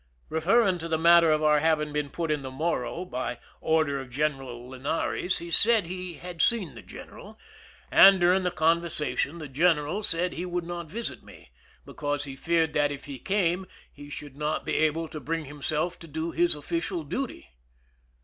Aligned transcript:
Referring 0.29 0.79
to 0.79 0.87
the 0.87 0.97
matter 0.97 1.29
of 1.29 1.43
our 1.43 1.59
having 1.59 1.93
been 1.93 2.09
put 2.09 2.31
in 2.31 2.41
the 2.41 2.49
Morro 2.49 3.05
by 3.05 3.37
order 3.59 3.99
of 4.01 4.09
General 4.09 4.67
Linares, 4.67 5.37
he 5.37 5.51
said 5.51 5.83
179 5.83 6.33
THE 6.37 6.41
SINKING 6.43 6.67
OF 6.69 6.73
THE 6.73 6.81
"MERRIMAC" 6.81 6.87
he 6.87 6.97
had 7.05 7.05
seen 7.05 7.11
the 7.13 7.13
general, 7.13 7.39
and 7.91 8.19
during 8.19 8.41
the 8.41 8.49
conversa 8.49 9.15
tion 9.15 9.37
the 9.37 9.47
general 9.47 10.01
said 10.01 10.33
he 10.33 10.43
would 10.43 10.63
not 10.65 10.89
visit 10.89 11.21
me, 11.21 11.51
because 11.85 12.23
he 12.23 12.35
feared 12.35 12.73
that 12.73 12.91
if 12.91 13.05
he 13.05 13.19
came 13.19 13.67
he 13.93 14.09
should 14.09 14.35
not 14.35 14.65
be 14.65 14.73
able 14.77 15.07
to 15.07 15.19
bring 15.19 15.45
himself 15.45 15.99
to 15.99 16.07
do 16.07 16.31
his 16.31 16.55
official 16.55 17.03
duty. 17.03 17.49